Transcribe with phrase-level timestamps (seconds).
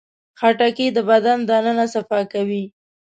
[0.39, 2.63] خټکی د بدن دننه صفا کوي.